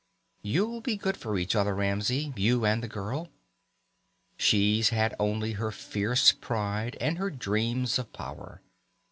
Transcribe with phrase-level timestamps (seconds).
[0.41, 3.27] You'll be good for each other, Ramsey, you and the girl.
[4.35, 8.63] She's had only her fierce pride and her dreams of power.